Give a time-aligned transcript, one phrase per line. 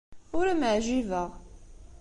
[0.37, 1.29] Ur am-ɛjibeɣ.